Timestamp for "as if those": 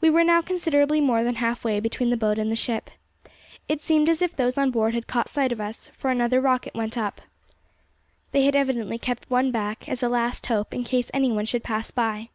4.08-4.56